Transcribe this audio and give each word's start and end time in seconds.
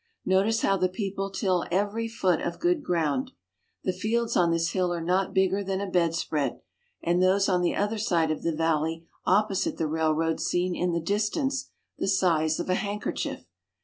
Notice 0.25 0.61
how 0.63 0.77
the 0.77 0.89
people 0.89 1.29
till 1.29 1.63
every 1.69 2.07
foot 2.07 2.41
of 2.41 2.59
good 2.59 2.83
ground. 2.83 3.33
The 3.83 3.93
fields 3.93 4.35
on 4.35 4.49
this 4.49 4.71
hill 4.71 4.91
are 4.91 4.99
not 4.99 5.31
bigger 5.31 5.63
than 5.63 5.79
a 5.79 5.85
bedspread, 5.91 6.59
and 7.03 7.21
those 7.21 7.47
on 7.47 7.61
the 7.61 7.75
other 7.75 7.99
side 7.99 8.31
of 8.31 8.41
the 8.41 8.55
valley 8.55 9.05
opposite 9.27 9.77
the 9.77 9.85
railroad 9.85 10.39
seem 10.41 10.73
in 10.73 10.91
the 10.91 10.99
distance 10.99 11.69
the 11.99 12.07
size 12.07 12.59
of 12.59 12.67
a 12.67 12.73
handkerchief. 12.73 13.45